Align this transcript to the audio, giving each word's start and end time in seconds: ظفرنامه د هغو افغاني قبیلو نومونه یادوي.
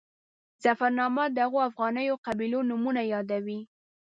ظفرنامه 0.63 1.23
د 1.31 1.37
هغو 1.45 1.59
افغاني 1.69 2.03
قبیلو 2.25 2.59
نومونه 2.69 3.01
یادوي. 3.13 3.59